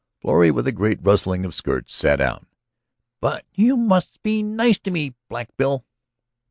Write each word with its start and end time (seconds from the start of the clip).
Florrie 0.19 0.49
with 0.49 0.65
a 0.65 0.71
great 0.71 0.97
rustling 1.03 1.45
of 1.45 1.53
skirts 1.53 1.93
sat 1.93 2.15
down. 2.15 2.47
"But 3.19 3.45
you 3.53 3.77
must 3.77 4.23
be 4.23 4.41
nice 4.41 4.79
to 4.79 4.89
me, 4.89 5.13
Black 5.29 5.55
Bill." 5.57 5.85